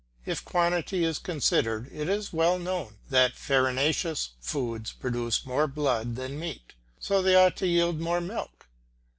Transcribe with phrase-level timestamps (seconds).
[0.25, 6.39] If quantity is considered, it is well known that farinaceous foods produce more blood than
[6.39, 8.67] meat, so they ought to yield more milk.